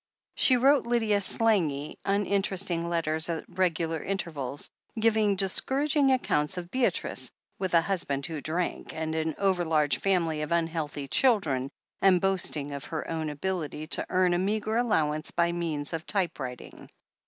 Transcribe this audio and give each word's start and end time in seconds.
She 0.33 0.57
wrote 0.57 0.87
Lydia 0.87 1.21
slangy, 1.21 1.99
uninteresting 2.03 2.89
letters 2.89 3.29
at 3.29 3.45
reg 3.47 3.75
ular 3.75 4.03
intervals, 4.03 4.67
giving 4.99 5.35
discouraging 5.35 6.07
accoimts 6.07 6.57
of 6.57 6.71
Beatrice, 6.71 7.29
with 7.59 7.75
a 7.75 7.81
husband 7.83 8.25
who 8.25 8.41
drank, 8.41 8.95
and 8.95 9.13
an 9.13 9.35
over 9.37 9.63
large 9.63 9.99
family 9.99 10.41
of 10.41 10.51
unhealthy 10.51 11.07
children, 11.07 11.69
and 12.01 12.19
boasting 12.19 12.71
of 12.71 12.85
her 12.85 13.07
own 13.11 13.29
ability 13.29 13.85
to 13.93 14.05
earn 14.09 14.33
a 14.33 14.39
meagre 14.39 14.75
allowance 14.77 15.29
by 15.29 15.51
means 15.51 15.93
of 15.93 16.07
tjrpewriting. 16.07 16.89